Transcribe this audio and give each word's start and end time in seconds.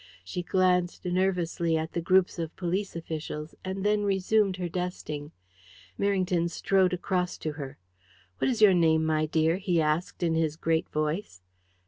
She 0.23 0.41
glanced 0.41 1.05
nervously 1.05 1.77
at 1.77 1.91
the 1.93 2.01
groups 2.01 2.39
of 2.39 2.55
police 2.55 2.95
officials, 2.95 3.53
and 3.63 3.85
then 3.85 4.01
resumed 4.01 4.57
her 4.57 4.67
dusting. 4.67 5.31
Merrington 5.99 6.49
strode 6.49 6.91
across 6.91 7.37
to 7.37 7.51
her. 7.51 7.77
"What 8.39 8.49
is 8.49 8.63
your 8.63 8.73
name, 8.73 9.05
my 9.05 9.27
dear?" 9.27 9.57
he 9.57 9.79
asked, 9.79 10.23
in 10.23 10.33
his 10.33 10.55
great 10.55 10.89
voice. 10.89 11.43